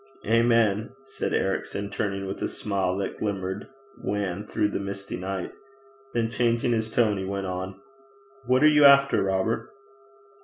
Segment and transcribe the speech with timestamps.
[0.25, 3.67] 'Amen,' said Ericson, turning with a smile that glimmered
[3.99, 5.51] wan through the misty night.
[6.15, 7.79] Then changing his tone, he went on:
[8.47, 9.69] 'What are you after, Robert?'